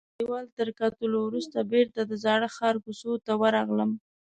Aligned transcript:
د 0.01 0.03
ژړا 0.03 0.11
دیوال 0.19 0.45
تر 0.57 0.69
کتلو 0.79 1.17
وروسته 1.23 1.57
بیرته 1.71 1.99
د 2.05 2.11
زاړه 2.23 2.47
ښار 2.55 2.75
کوڅو 2.83 3.11
ته 3.25 3.33
ورغلم. 3.41 3.91